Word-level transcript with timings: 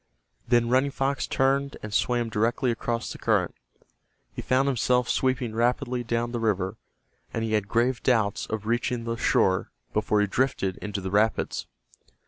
Then 0.47 0.67
Running 0.67 0.89
Fox 0.89 1.27
turned 1.27 1.77
and 1.83 1.93
swam 1.93 2.29
directly 2.29 2.71
across 2.71 3.11
the 3.11 3.19
current. 3.19 3.53
He 4.33 4.41
found 4.41 4.67
himself 4.67 5.07
sweeping 5.07 5.53
rapidly 5.53 6.03
down 6.03 6.31
the 6.31 6.39
river, 6.39 6.75
and 7.31 7.43
he 7.43 7.53
had 7.53 7.67
grave 7.67 8.01
doubts 8.01 8.47
of 8.47 8.65
reaching 8.65 9.03
the 9.03 9.15
shore 9.15 9.69
before 9.93 10.19
he 10.19 10.25
drifted 10.25 10.77
into 10.77 11.01
the 11.01 11.11
rapids. 11.11 11.67